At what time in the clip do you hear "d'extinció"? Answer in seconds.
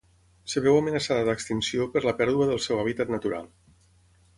1.29-1.87